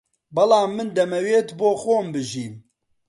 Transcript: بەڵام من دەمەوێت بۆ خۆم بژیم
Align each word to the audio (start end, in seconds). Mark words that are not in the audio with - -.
بەڵام 0.35 0.69
من 0.77 0.87
دەمەوێت 0.97 1.49
بۆ 1.59 1.69
خۆم 1.81 2.05
بژیم 2.13 2.53